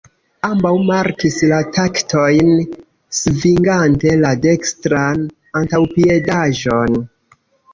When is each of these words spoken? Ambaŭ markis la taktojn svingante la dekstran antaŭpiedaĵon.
Ambaŭ 0.47 0.69
markis 0.85 1.35
la 1.51 1.59
taktojn 1.75 2.49
svingante 3.19 4.15
la 4.23 4.33
dekstran 4.47 5.25
antaŭpiedaĵon. 5.61 6.99